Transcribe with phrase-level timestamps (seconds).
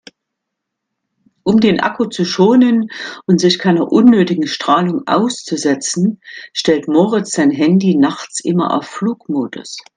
[1.43, 2.87] Um den Akku zu schonen
[3.27, 6.19] und sich keiner unnötigen Strahlung auszusetzen,
[6.53, 9.77] stellt Moritz sein Handy nachts immer auf Flugmodus.